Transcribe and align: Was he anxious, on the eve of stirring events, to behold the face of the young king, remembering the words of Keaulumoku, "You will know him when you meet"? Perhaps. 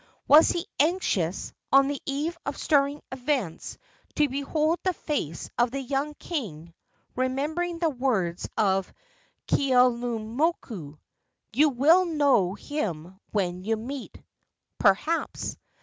Was 0.27 0.49
he 0.49 0.65
anxious, 0.79 1.53
on 1.71 1.87
the 1.87 2.01
eve 2.07 2.35
of 2.43 2.57
stirring 2.57 3.03
events, 3.11 3.77
to 4.15 4.27
behold 4.27 4.79
the 4.81 4.93
face 4.95 5.51
of 5.59 5.69
the 5.69 5.79
young 5.79 6.15
king, 6.15 6.73
remembering 7.15 7.77
the 7.77 7.91
words 7.91 8.49
of 8.57 8.91
Keaulumoku, 9.47 10.97
"You 11.53 11.69
will 11.69 12.05
know 12.05 12.55
him 12.55 13.19
when 13.31 13.63
you 13.63 13.77
meet"? 13.77 14.19
Perhaps. 14.79 15.55